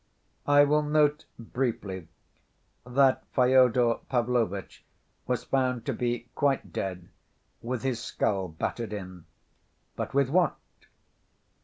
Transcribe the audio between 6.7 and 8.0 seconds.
dead, with his